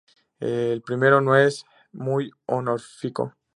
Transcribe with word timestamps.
El 0.39 0.81
primero 0.81 1.21
no 1.21 1.35
es 1.37 1.63
muy 1.91 2.31
honorífico. 2.47 3.35